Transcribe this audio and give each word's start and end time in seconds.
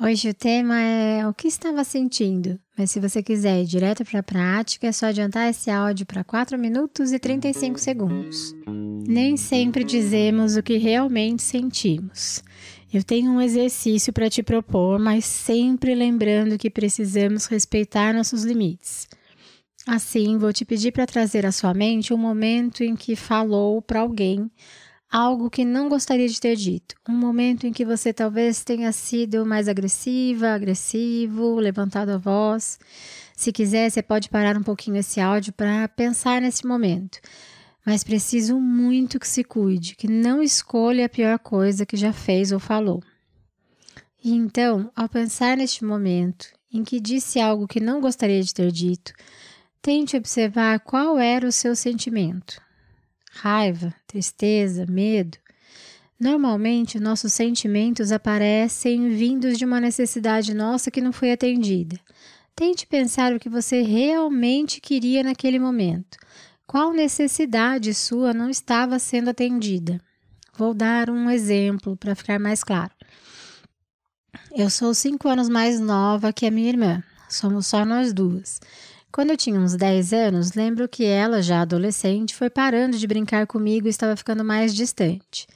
Hoje 0.00 0.28
o 0.28 0.34
tema 0.34 0.80
é 0.80 1.26
o 1.26 1.32
que 1.32 1.46
estava 1.46 1.84
sentindo, 1.84 2.58
mas 2.76 2.90
se 2.90 2.98
você 2.98 3.22
quiser 3.22 3.62
ir 3.62 3.64
direto 3.64 4.04
para 4.04 4.18
a 4.18 4.24
prática, 4.24 4.88
é 4.88 4.92
só 4.92 5.06
adiantar 5.06 5.48
esse 5.48 5.70
áudio 5.70 6.04
para 6.04 6.24
4 6.24 6.58
minutos 6.58 7.12
e 7.12 7.18
35 7.18 7.78
segundos. 7.78 8.52
Nem 8.66 9.36
sempre 9.36 9.84
dizemos 9.84 10.56
o 10.56 10.62
que 10.64 10.78
realmente 10.78 11.42
sentimos. 11.42 12.42
Eu 12.92 13.04
tenho 13.04 13.30
um 13.30 13.40
exercício 13.40 14.12
para 14.12 14.28
te 14.28 14.42
propor, 14.42 14.98
mas 14.98 15.24
sempre 15.24 15.94
lembrando 15.94 16.58
que 16.58 16.68
precisamos 16.68 17.46
respeitar 17.46 18.12
nossos 18.12 18.42
limites. 18.42 19.06
Assim, 19.86 20.36
vou 20.38 20.52
te 20.52 20.64
pedir 20.64 20.90
para 20.90 21.06
trazer 21.06 21.46
à 21.46 21.52
sua 21.52 21.72
mente 21.72 22.12
um 22.12 22.18
momento 22.18 22.82
em 22.82 22.96
que 22.96 23.14
falou 23.14 23.80
para 23.80 24.00
alguém 24.00 24.50
algo 25.14 25.48
que 25.48 25.64
não 25.64 25.88
gostaria 25.88 26.28
de 26.28 26.40
ter 26.40 26.56
dito. 26.56 26.96
Um 27.08 27.16
momento 27.16 27.68
em 27.68 27.72
que 27.72 27.84
você 27.84 28.12
talvez 28.12 28.64
tenha 28.64 28.90
sido 28.90 29.46
mais 29.46 29.68
agressiva, 29.68 30.48
agressivo, 30.48 31.54
levantado 31.54 32.08
a 32.08 32.18
voz. 32.18 32.80
Se 33.36 33.52
quiser, 33.52 33.88
você 33.88 34.02
pode 34.02 34.28
parar 34.28 34.56
um 34.56 34.62
pouquinho 34.64 34.96
esse 34.96 35.20
áudio 35.20 35.52
para 35.52 35.86
pensar 35.86 36.40
nesse 36.40 36.66
momento. 36.66 37.20
Mas 37.86 38.02
preciso 38.02 38.58
muito 38.58 39.20
que 39.20 39.28
se 39.28 39.44
cuide, 39.44 39.94
que 39.94 40.08
não 40.08 40.42
escolha 40.42 41.06
a 41.06 41.08
pior 41.08 41.38
coisa 41.38 41.86
que 41.86 41.96
já 41.96 42.12
fez 42.12 42.50
ou 42.50 42.58
falou. 42.58 43.00
E 44.22 44.32
então, 44.32 44.90
ao 44.96 45.08
pensar 45.08 45.56
neste 45.56 45.84
momento 45.84 46.48
em 46.72 46.82
que 46.82 46.98
disse 46.98 47.38
algo 47.38 47.68
que 47.68 47.78
não 47.78 48.00
gostaria 48.00 48.42
de 48.42 48.52
ter 48.52 48.72
dito, 48.72 49.12
tente 49.80 50.16
observar 50.16 50.80
qual 50.80 51.20
era 51.20 51.46
o 51.46 51.52
seu 51.52 51.76
sentimento 51.76 52.63
raiva, 53.34 53.94
tristeza, 54.06 54.86
medo. 54.86 55.38
Normalmente, 56.18 57.00
nossos 57.00 57.32
sentimentos 57.32 58.12
aparecem 58.12 59.10
vindos 59.10 59.58
de 59.58 59.64
uma 59.64 59.80
necessidade 59.80 60.54
nossa 60.54 60.90
que 60.90 61.00
não 61.00 61.12
foi 61.12 61.32
atendida. 61.32 61.98
Tente 62.54 62.86
pensar 62.86 63.32
o 63.32 63.40
que 63.40 63.48
você 63.48 63.82
realmente 63.82 64.80
queria 64.80 65.24
naquele 65.24 65.58
momento. 65.58 66.16
Qual 66.66 66.92
necessidade 66.92 67.92
sua 67.92 68.32
não 68.32 68.48
estava 68.48 68.98
sendo 68.98 69.30
atendida? 69.30 70.00
Vou 70.56 70.72
dar 70.72 71.10
um 71.10 71.28
exemplo 71.28 71.96
para 71.96 72.14
ficar 72.14 72.38
mais 72.38 72.62
claro. 72.62 72.92
Eu 74.56 74.70
sou 74.70 74.94
cinco 74.94 75.28
anos 75.28 75.48
mais 75.48 75.80
nova 75.80 76.32
que 76.32 76.46
a 76.46 76.50
minha 76.50 76.68
irmã. 76.68 77.02
Somos 77.28 77.66
só 77.66 77.84
nós 77.84 78.12
duas. 78.12 78.60
Quando 79.14 79.30
eu 79.30 79.36
tinha 79.36 79.60
uns 79.60 79.76
10 79.76 80.12
anos, 80.12 80.54
lembro 80.54 80.88
que 80.88 81.04
ela, 81.04 81.40
já 81.40 81.60
adolescente, 81.60 82.34
foi 82.34 82.50
parando 82.50 82.98
de 82.98 83.06
brincar 83.06 83.46
comigo 83.46 83.86
e 83.86 83.90
estava 83.90 84.16
ficando 84.16 84.44
mais 84.44 84.74
distante. 84.74 85.46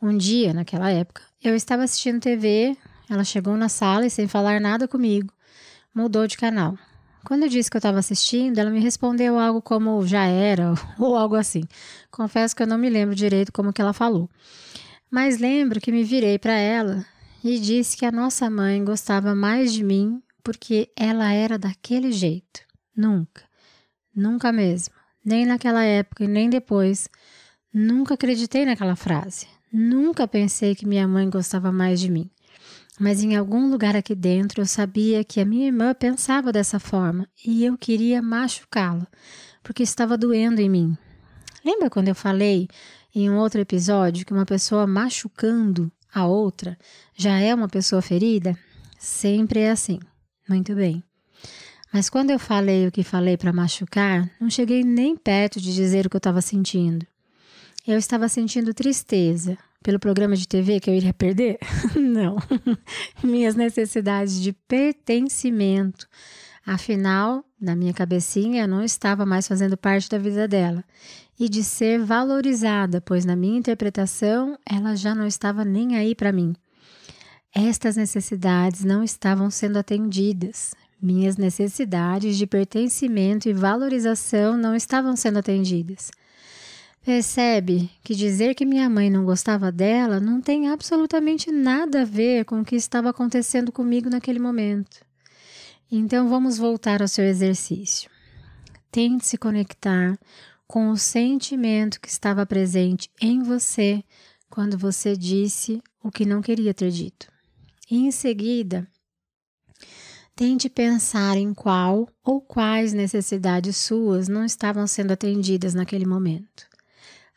Um 0.00 0.16
dia, 0.16 0.54
naquela 0.54 0.92
época, 0.92 1.20
eu 1.42 1.56
estava 1.56 1.82
assistindo 1.82 2.20
TV, 2.20 2.76
ela 3.08 3.24
chegou 3.24 3.56
na 3.56 3.68
sala 3.68 4.06
e, 4.06 4.10
sem 4.10 4.28
falar 4.28 4.60
nada 4.60 4.86
comigo, 4.86 5.34
mudou 5.92 6.24
de 6.28 6.36
canal. 6.36 6.78
Quando 7.24 7.42
eu 7.42 7.48
disse 7.48 7.68
que 7.68 7.76
eu 7.76 7.80
estava 7.80 7.98
assistindo, 7.98 8.58
ela 8.58 8.70
me 8.70 8.78
respondeu 8.78 9.40
algo 9.40 9.60
como 9.60 10.06
já 10.06 10.26
era 10.26 10.72
ou 10.96 11.16
algo 11.16 11.34
assim. 11.34 11.64
Confesso 12.12 12.54
que 12.54 12.62
eu 12.62 12.66
não 12.68 12.78
me 12.78 12.88
lembro 12.88 13.16
direito 13.16 13.52
como 13.52 13.72
que 13.72 13.82
ela 13.82 13.92
falou. 13.92 14.30
Mas 15.10 15.40
lembro 15.40 15.80
que 15.80 15.90
me 15.90 16.04
virei 16.04 16.38
para 16.38 16.54
ela 16.56 17.04
e 17.42 17.58
disse 17.58 17.96
que 17.96 18.06
a 18.06 18.12
nossa 18.12 18.48
mãe 18.48 18.84
gostava 18.84 19.34
mais 19.34 19.72
de 19.72 19.82
mim 19.82 20.22
porque 20.44 20.92
ela 20.96 21.32
era 21.32 21.58
daquele 21.58 22.12
jeito. 22.12 22.69
Nunca. 23.00 23.42
Nunca 24.14 24.52
mesmo. 24.52 24.94
Nem 25.24 25.46
naquela 25.46 25.82
época 25.82 26.24
e 26.24 26.28
nem 26.28 26.50
depois. 26.50 27.08
Nunca 27.72 28.12
acreditei 28.12 28.66
naquela 28.66 28.94
frase. 28.94 29.46
Nunca 29.72 30.28
pensei 30.28 30.74
que 30.74 30.86
minha 30.86 31.08
mãe 31.08 31.30
gostava 31.30 31.72
mais 31.72 31.98
de 31.98 32.10
mim. 32.10 32.30
Mas 32.98 33.22
em 33.22 33.36
algum 33.36 33.70
lugar 33.70 33.96
aqui 33.96 34.14
dentro 34.14 34.60
eu 34.60 34.66
sabia 34.66 35.24
que 35.24 35.40
a 35.40 35.46
minha 35.46 35.68
irmã 35.68 35.94
pensava 35.94 36.52
dessa 36.52 36.78
forma 36.78 37.26
e 37.42 37.64
eu 37.64 37.78
queria 37.78 38.20
machucá-la, 38.20 39.06
porque 39.62 39.82
estava 39.82 40.18
doendo 40.18 40.60
em 40.60 40.68
mim. 40.68 40.98
Lembra 41.64 41.88
quando 41.88 42.08
eu 42.08 42.14
falei 42.14 42.68
em 43.14 43.30
um 43.30 43.38
outro 43.38 43.62
episódio 43.62 44.26
que 44.26 44.32
uma 44.34 44.44
pessoa 44.44 44.86
machucando 44.86 45.90
a 46.12 46.26
outra 46.26 46.76
já 47.16 47.38
é 47.38 47.54
uma 47.54 47.68
pessoa 47.68 48.02
ferida? 48.02 48.58
Sempre 48.98 49.60
é 49.60 49.70
assim. 49.70 49.98
Muito 50.46 50.74
bem. 50.74 51.02
Mas 51.92 52.08
quando 52.08 52.30
eu 52.30 52.38
falei 52.38 52.86
o 52.86 52.92
que 52.92 53.02
falei 53.02 53.36
para 53.36 53.52
machucar, 53.52 54.30
não 54.40 54.48
cheguei 54.48 54.84
nem 54.84 55.16
perto 55.16 55.60
de 55.60 55.74
dizer 55.74 56.06
o 56.06 56.10
que 56.10 56.16
eu 56.16 56.18
estava 56.18 56.40
sentindo. 56.40 57.06
Eu 57.86 57.98
estava 57.98 58.28
sentindo 58.28 58.72
tristeza 58.72 59.58
pelo 59.82 59.98
programa 59.98 60.36
de 60.36 60.46
TV 60.46 60.78
que 60.78 60.88
eu 60.88 60.94
iria 60.94 61.12
perder? 61.12 61.58
não. 61.96 62.36
Minhas 63.24 63.54
necessidades 63.54 64.40
de 64.40 64.52
pertencimento. 64.52 66.06
Afinal, 66.64 67.44
na 67.60 67.74
minha 67.74 67.92
cabecinha, 67.92 68.62
eu 68.62 68.68
não 68.68 68.84
estava 68.84 69.24
mais 69.26 69.48
fazendo 69.48 69.76
parte 69.76 70.08
da 70.08 70.18
vida 70.18 70.46
dela. 70.46 70.84
E 71.38 71.48
de 71.48 71.64
ser 71.64 71.98
valorizada, 71.98 73.00
pois 73.00 73.24
na 73.24 73.34
minha 73.34 73.58
interpretação, 73.58 74.58
ela 74.70 74.94
já 74.94 75.14
não 75.14 75.26
estava 75.26 75.64
nem 75.64 75.96
aí 75.96 76.14
para 76.14 76.30
mim. 76.30 76.54
Estas 77.52 77.96
necessidades 77.96 78.84
não 78.84 79.02
estavam 79.02 79.50
sendo 79.50 79.78
atendidas. 79.78 80.72
Minhas 81.02 81.36
necessidades 81.36 82.36
de 82.36 82.46
pertencimento 82.46 83.48
e 83.48 83.52
valorização 83.52 84.56
não 84.56 84.74
estavam 84.74 85.16
sendo 85.16 85.38
atendidas. 85.38 86.10
Percebe 87.02 87.90
que 88.04 88.14
dizer 88.14 88.54
que 88.54 88.66
minha 88.66 88.88
mãe 88.90 89.08
não 89.08 89.24
gostava 89.24 89.72
dela 89.72 90.20
não 90.20 90.40
tem 90.42 90.68
absolutamente 90.68 91.50
nada 91.50 92.02
a 92.02 92.04
ver 92.04 92.44
com 92.44 92.60
o 92.60 92.64
que 92.64 92.76
estava 92.76 93.08
acontecendo 93.08 93.72
comigo 93.72 94.10
naquele 94.10 94.38
momento. 94.38 95.00
Então 95.90 96.28
vamos 96.28 96.58
voltar 96.58 97.00
ao 97.00 97.08
seu 97.08 97.24
exercício. 97.24 98.10
Tente 98.92 99.26
se 99.26 99.38
conectar 99.38 100.18
com 100.66 100.90
o 100.90 100.96
sentimento 100.96 102.00
que 102.00 102.08
estava 102.08 102.44
presente 102.44 103.10
em 103.20 103.42
você 103.42 104.04
quando 104.50 104.76
você 104.76 105.16
disse 105.16 105.82
o 106.02 106.10
que 106.10 106.26
não 106.26 106.42
queria 106.42 106.74
ter 106.74 106.90
dito. 106.90 107.32
E 107.90 107.96
em 107.96 108.10
seguida, 108.10 108.86
Tente 110.40 110.70
pensar 110.70 111.36
em 111.36 111.52
qual 111.52 112.08
ou 112.24 112.40
quais 112.40 112.94
necessidades 112.94 113.76
suas 113.76 114.26
não 114.26 114.42
estavam 114.42 114.86
sendo 114.86 115.10
atendidas 115.10 115.74
naquele 115.74 116.06
momento. 116.06 116.64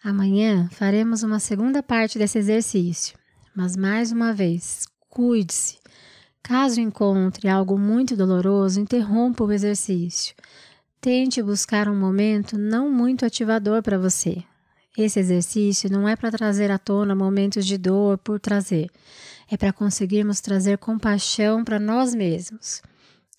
Amanhã 0.02 0.70
faremos 0.72 1.22
uma 1.22 1.38
segunda 1.38 1.84
parte 1.84 2.18
desse 2.18 2.40
exercício, 2.40 3.18
mas 3.54 3.76
mais 3.76 4.14
uma 4.14 4.32
vez, 4.32 4.88
cuide-se. 5.10 5.80
Caso 6.42 6.80
encontre 6.80 7.50
algo 7.50 7.78
muito 7.78 8.16
doloroso, 8.16 8.80
interrompa 8.80 9.44
o 9.44 9.52
exercício. 9.52 10.34
Tente 11.02 11.44
buscar 11.44 11.90
um 11.90 12.00
momento 12.00 12.58
não 12.58 12.90
muito 12.90 13.26
ativador 13.26 13.84
para 13.84 13.98
você. 14.00 14.42
Esse 14.98 15.20
exercício 15.20 15.92
não 15.92 16.08
é 16.08 16.16
para 16.16 16.32
trazer 16.32 16.72
à 16.72 16.78
tona 16.78 17.14
momentos 17.14 17.66
de 17.66 17.78
dor 17.78 18.18
por 18.20 18.40
trazer, 18.40 18.90
é 19.52 19.58
para 19.58 19.74
conseguirmos 19.74 20.40
trazer 20.40 20.78
compaixão 20.78 21.66
para 21.66 21.82
nós 21.82 22.16
mesmos. 22.16 22.82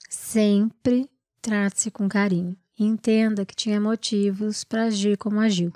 Sempre 0.08 1.08
trate-se 1.40 1.90
com 1.90 2.08
carinho 2.08 2.56
e 2.78 2.84
entenda 2.84 3.44
que 3.44 3.54
tinha 3.54 3.80
motivos 3.80 4.64
para 4.64 4.84
agir 4.84 5.16
como 5.16 5.40
agiu. 5.40 5.72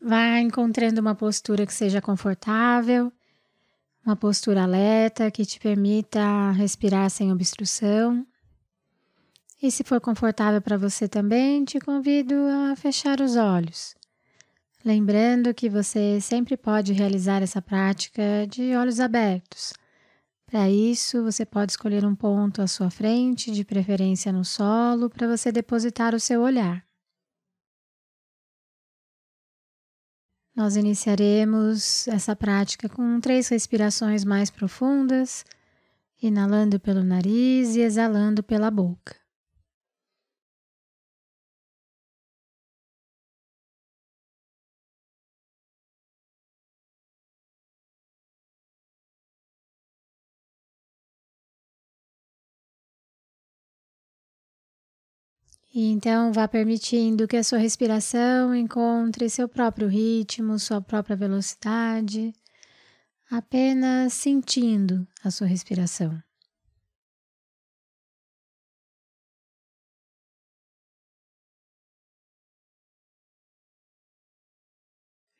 Vá 0.00 0.40
encontrando 0.40 1.00
uma 1.00 1.14
postura 1.14 1.66
que 1.66 1.74
seja 1.74 2.00
confortável, 2.00 3.12
uma 4.06 4.16
postura 4.16 4.62
alerta 4.62 5.30
que 5.30 5.44
te 5.44 5.60
permita 5.60 6.50
respirar 6.52 7.10
sem 7.10 7.30
obstrução. 7.32 8.26
E 9.60 9.70
se 9.70 9.84
for 9.84 10.00
confortável 10.00 10.62
para 10.62 10.78
você 10.78 11.08
também, 11.08 11.64
te 11.64 11.78
convido 11.80 12.34
a 12.70 12.76
fechar 12.76 13.20
os 13.20 13.36
olhos 13.36 13.97
Lembrando 14.88 15.52
que 15.52 15.68
você 15.68 16.18
sempre 16.18 16.56
pode 16.56 16.94
realizar 16.94 17.42
essa 17.42 17.60
prática 17.60 18.22
de 18.48 18.74
olhos 18.74 19.00
abertos. 19.00 19.74
Para 20.46 20.70
isso, 20.70 21.22
você 21.22 21.44
pode 21.44 21.72
escolher 21.72 22.06
um 22.06 22.14
ponto 22.14 22.62
à 22.62 22.66
sua 22.66 22.88
frente, 22.88 23.50
de 23.50 23.66
preferência 23.66 24.32
no 24.32 24.46
solo, 24.46 25.10
para 25.10 25.28
você 25.28 25.52
depositar 25.52 26.14
o 26.14 26.18
seu 26.18 26.40
olhar. 26.40 26.82
nós 30.56 30.74
iniciaremos 30.74 32.08
essa 32.08 32.34
prática 32.34 32.88
com 32.88 33.20
três 33.20 33.46
respirações 33.46 34.24
mais 34.24 34.50
profundas, 34.50 35.44
inalando 36.20 36.80
pelo 36.80 37.04
nariz 37.04 37.76
e 37.76 37.80
exalando 37.80 38.42
pela 38.42 38.68
boca. 38.68 39.14
Então 55.74 56.32
vá 56.32 56.48
permitindo 56.48 57.28
que 57.28 57.36
a 57.36 57.44
sua 57.44 57.58
respiração 57.58 58.54
encontre 58.54 59.28
seu 59.28 59.48
próprio 59.48 59.86
ritmo, 59.86 60.58
sua 60.58 60.80
própria 60.80 61.14
velocidade, 61.14 62.32
apenas 63.30 64.14
sentindo 64.14 65.06
a 65.22 65.30
sua 65.30 65.46
respiração. 65.46 66.18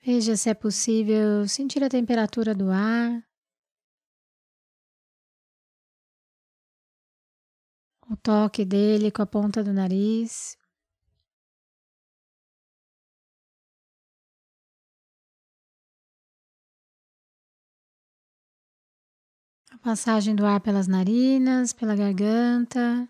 Veja 0.03 0.37
se 0.37 0.49
é 0.49 0.55
possível 0.55 1.47
sentir 1.47 1.83
a 1.85 1.89
temperatura 1.89 2.55
do 2.55 2.71
ar. 2.71 3.28
O 8.11 8.17
toque 8.17 8.65
dele 8.65 9.11
com 9.11 9.23
a 9.23 9.27
ponta 9.27 9.63
do 9.63 9.73
nariz. 9.73 10.57
A 19.71 19.79
passagem 19.79 20.35
do 20.35 20.47
ar 20.47 20.61
pelas 20.61 20.89
narinas, 20.89 21.73
pela 21.73 21.95
garganta. 21.95 23.09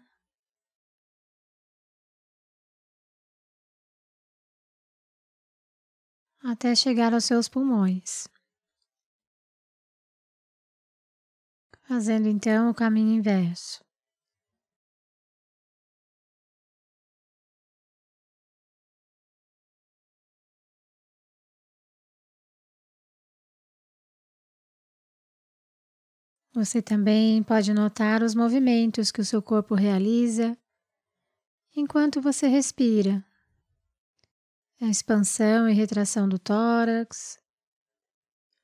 Até 6.42 6.74
chegar 6.74 7.14
aos 7.14 7.24
seus 7.24 7.48
pulmões. 7.48 8.26
Fazendo 11.82 12.28
então 12.28 12.70
o 12.70 12.74
caminho 12.74 13.16
inverso. 13.16 13.87
Você 26.58 26.82
também 26.82 27.40
pode 27.40 27.72
notar 27.72 28.20
os 28.20 28.34
movimentos 28.34 29.12
que 29.12 29.20
o 29.20 29.24
seu 29.24 29.40
corpo 29.40 29.76
realiza 29.76 30.58
enquanto 31.76 32.20
você 32.20 32.48
respira. 32.48 33.24
A 34.80 34.86
expansão 34.86 35.68
e 35.68 35.72
retração 35.72 36.28
do 36.28 36.36
tórax, 36.36 37.40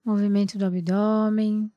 movimento 0.04 0.58
do 0.58 0.64
abdômen, 0.64 1.72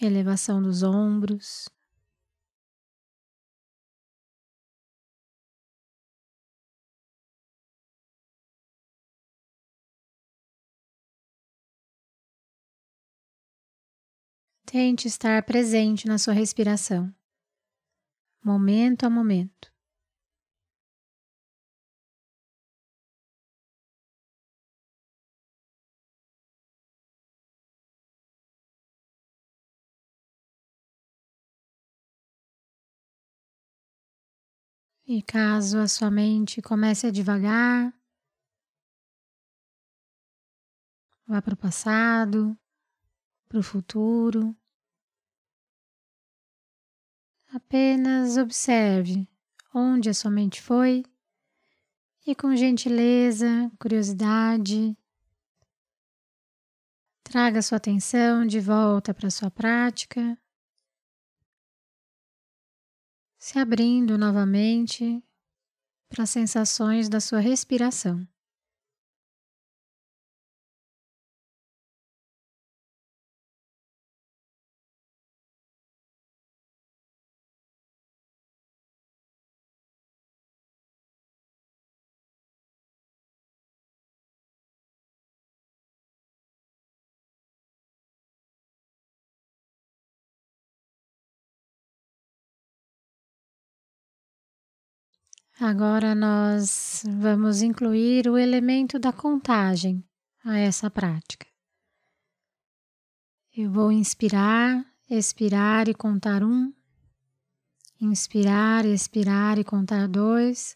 elevação 0.00 0.60
dos 0.60 0.82
ombros. 0.82 1.68
Tente 14.74 15.06
estar 15.06 15.40
presente 15.44 16.08
na 16.08 16.18
sua 16.18 16.34
respiração, 16.34 17.14
momento 18.42 19.06
a 19.06 19.08
momento. 19.08 19.72
E 35.06 35.22
caso 35.22 35.78
a 35.78 35.86
sua 35.86 36.10
mente 36.10 36.60
comece 36.60 37.06
a 37.06 37.12
devagar, 37.12 37.94
vá 41.28 41.40
para 41.40 41.54
o 41.54 41.56
passado, 41.56 42.58
para 43.48 43.60
o 43.60 43.62
futuro. 43.62 44.52
Apenas 47.54 48.36
observe 48.36 49.28
onde 49.72 50.10
a 50.10 50.14
sua 50.14 50.28
mente 50.28 50.60
foi 50.60 51.04
e, 52.26 52.34
com 52.34 52.56
gentileza, 52.56 53.70
curiosidade, 53.78 54.98
traga 57.22 57.62
sua 57.62 57.76
atenção 57.76 58.44
de 58.44 58.58
volta 58.58 59.14
para 59.14 59.30
sua 59.30 59.52
prática, 59.52 60.36
se 63.38 63.56
abrindo 63.56 64.18
novamente 64.18 65.22
para 66.08 66.24
as 66.24 66.30
sensações 66.30 67.08
da 67.08 67.20
sua 67.20 67.38
respiração. 67.38 68.26
Agora 95.60 96.16
nós 96.16 97.04
vamos 97.06 97.62
incluir 97.62 98.28
o 98.28 98.36
elemento 98.36 98.98
da 98.98 99.12
contagem 99.12 100.04
a 100.44 100.58
essa 100.58 100.90
prática. 100.90 101.46
Eu 103.56 103.70
vou 103.70 103.92
inspirar, 103.92 104.84
expirar 105.08 105.88
e 105.88 105.94
contar 105.94 106.42
um, 106.42 106.74
inspirar, 108.00 108.84
expirar 108.84 109.56
e 109.56 109.62
contar 109.62 110.08
dois, 110.08 110.74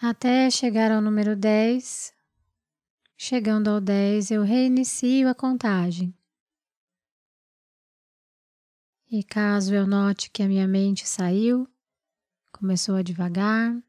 até 0.00 0.50
chegar 0.50 0.90
ao 0.90 1.00
número 1.00 1.36
10. 1.36 2.12
Chegando 3.16 3.70
ao 3.70 3.80
10, 3.80 4.32
eu 4.32 4.42
reinicio 4.42 5.28
a 5.28 5.34
contagem. 5.34 6.12
E 9.08 9.22
caso 9.22 9.72
eu 9.72 9.86
note 9.86 10.28
que 10.28 10.42
a 10.42 10.48
minha 10.48 10.66
mente 10.66 11.06
saiu, 11.06 11.68
começou 12.50 12.96
a 12.96 13.02
devagar, 13.02 13.80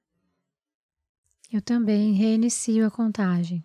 eu 1.56 1.62
também 1.62 2.14
reinicio 2.14 2.84
a 2.84 2.90
contagem. 2.90 3.64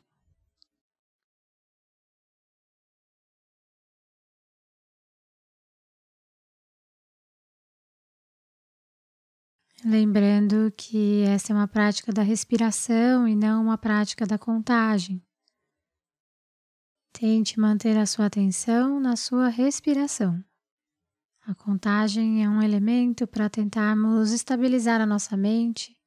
Lembrando 9.82 10.70
que 10.76 11.22
essa 11.22 11.52
é 11.52 11.56
uma 11.56 11.66
prática 11.66 12.12
da 12.12 12.20
respiração 12.20 13.26
e 13.26 13.34
não 13.34 13.62
uma 13.62 13.78
prática 13.78 14.26
da 14.26 14.36
contagem. 14.36 15.24
Tente 17.10 17.58
manter 17.58 17.96
a 17.96 18.04
sua 18.04 18.26
atenção 18.26 19.00
na 19.00 19.16
sua 19.16 19.48
respiração. 19.48 20.44
A 21.46 21.54
contagem 21.54 22.44
é 22.44 22.48
um 22.48 22.60
elemento 22.60 23.26
para 23.26 23.48
tentarmos 23.48 24.30
estabilizar 24.32 25.00
a 25.00 25.06
nossa 25.06 25.34
mente 25.38 25.97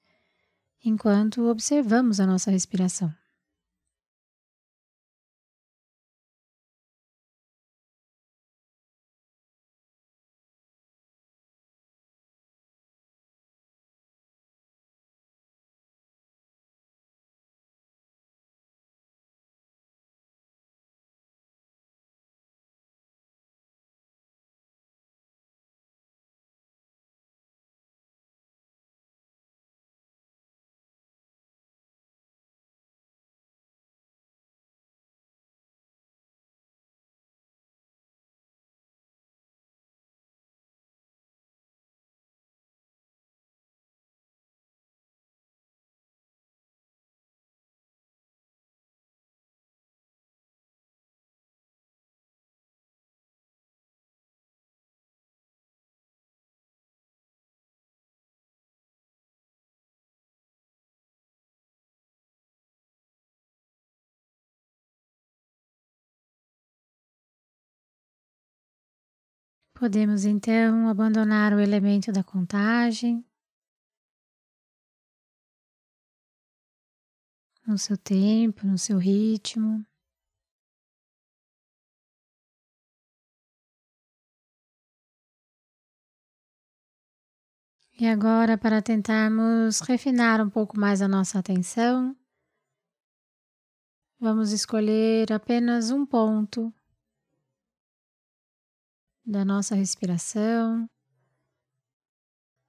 enquanto 0.84 1.50
observamos 1.50 2.20
a 2.20 2.26
nossa 2.26 2.52
respiração. 2.52 3.21
Podemos 69.82 70.26
então 70.26 70.88
abandonar 70.90 71.54
o 71.54 71.60
elemento 71.60 72.12
da 72.12 72.24
contagem. 72.24 73.26
No 77.66 77.80
seu 77.80 77.98
tempo, 77.98 78.68
no 78.68 78.78
seu 78.78 79.00
ritmo. 79.00 79.84
E 88.00 88.06
agora, 88.06 88.60
para 88.60 88.84
tentarmos 88.84 89.80
refinar 89.80 90.40
um 90.42 90.50
pouco 90.52 90.80
mais 90.80 91.02
a 91.02 91.08
nossa 91.08 91.40
atenção, 91.40 92.16
vamos 94.20 94.52
escolher 94.52 95.34
apenas 95.34 95.90
um 95.90 96.06
ponto 96.06 96.72
da 99.32 99.46
nossa 99.46 99.76
respiração, 99.76 100.90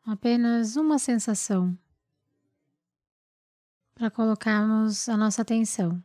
apenas 0.06 0.76
uma 0.76 0.96
sensação 0.96 1.76
para 3.94 4.08
colocarmos 4.08 5.08
a 5.08 5.16
nossa 5.16 5.42
atenção. 5.42 6.02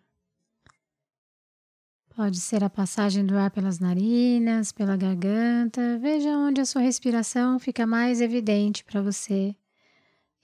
Pode 2.09 2.39
ser 2.39 2.63
a 2.63 2.69
passagem 2.71 3.23
do 3.23 3.37
ar 3.37 3.51
pelas 3.51 3.77
narinas, 3.77 4.71
pela 4.71 4.97
garganta. 4.97 5.99
Veja 5.99 6.35
onde 6.35 6.59
a 6.59 6.65
sua 6.65 6.81
respiração 6.81 7.59
fica 7.59 7.85
mais 7.85 8.19
evidente 8.19 8.83
para 8.83 8.99
você 8.99 9.55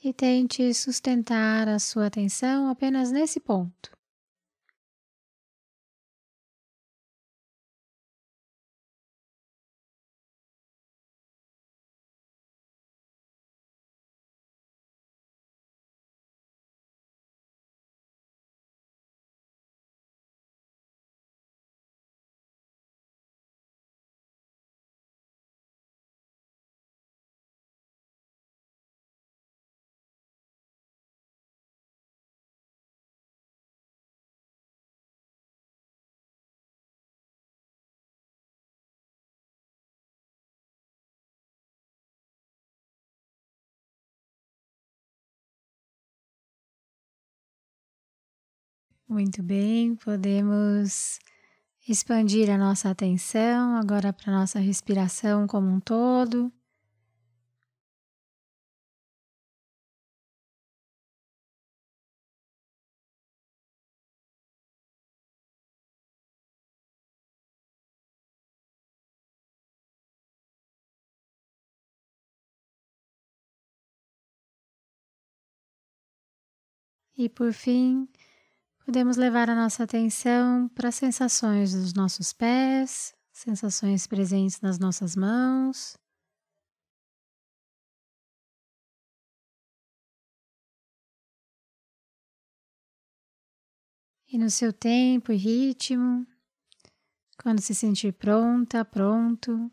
e 0.04 0.14
tente 0.14 0.72
sustentar 0.76 1.68
a 1.68 1.80
sua 1.80 2.06
atenção 2.06 2.70
apenas 2.70 3.12
nesse 3.12 3.40
ponto. 3.40 3.92
Muito 49.08 49.44
bem, 49.44 49.96
podemos 49.96 51.20
expandir 51.88 52.50
a 52.50 52.58
nossa 52.58 52.90
atenção 52.90 53.76
agora 53.78 54.14
para 54.14 54.32
a 54.34 54.40
nossa 54.40 54.60
respiração 54.60 55.48
como 55.48 55.68
um 55.70 55.80
todo. 55.80 56.52
E 77.18 77.28
por 77.30 77.52
fim, 77.54 78.08
Podemos 78.86 79.16
levar 79.16 79.50
a 79.50 79.56
nossa 79.56 79.86
atenção 79.86 80.68
para 80.68 80.90
as 80.90 80.96
sensações 80.96 81.74
dos 81.74 81.94
nossos 81.94 82.34
pés, 82.34 83.16
sensações 83.32 84.06
presentes 84.06 84.60
nas 84.60 84.78
nossas 84.78 85.16
mãos. 85.16 85.98
E 94.28 94.38
no 94.38 94.50
seu 94.50 94.74
tempo 94.74 95.32
e 95.32 95.38
ritmo, 95.38 96.28
quando 97.42 97.62
se 97.62 97.74
sentir 97.74 98.12
pronta, 98.12 98.84
pronto, 98.84 99.72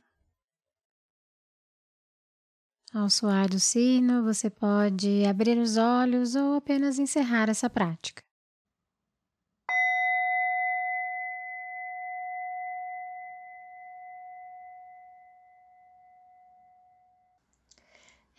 ao 2.94 3.10
soar 3.10 3.48
do 3.48 3.58
sino, 3.58 4.22
você 4.22 4.48
pode 4.48 5.24
abrir 5.24 5.58
os 5.58 5.76
olhos 5.76 6.36
ou 6.36 6.54
apenas 6.54 7.00
encerrar 7.00 7.48
essa 7.48 7.68
prática. 7.68 8.29